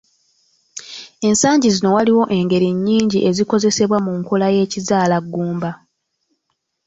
Ensangi 1.27 1.67
zino 1.75 1.89
waliwo 1.95 2.23
engeri 2.37 2.67
nnyingi 2.75 3.19
ezikozesebwa 3.29 3.97
mu 4.05 4.11
nkola 4.19 4.45
eya 4.53 4.65
Kizaalaggumba. 4.71 5.71